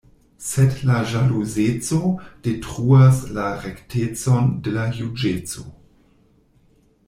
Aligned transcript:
Sed 0.43 0.77
la 0.89 0.95
ĵaluzeco 1.09 1.99
detruas 2.47 3.21
la 3.37 3.45
rektecon 3.67 4.51
de 4.69 4.77
la 4.81 4.89
juĝeco. 5.01 5.71